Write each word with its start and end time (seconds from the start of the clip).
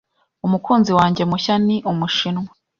Umukunzi 0.45 0.91
wanjye 0.97 1.23
mushya 1.29 1.55
ni 1.65 1.77
Umushinwa. 1.91 2.51